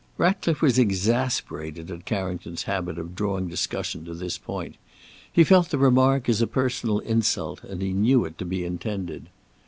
[0.17, 4.77] Ratcliffe was exasperated at Carrington's habit of drawing discussion to this point.
[5.31, 9.29] He felt the remark as a personal insult, and he knew it to be intended.